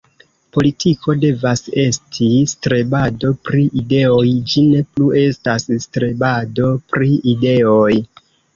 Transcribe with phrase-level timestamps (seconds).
[0.55, 7.89] Politiko devas esti strebado pri ideoj; ĝi ne plu estas strebado pri ideoj.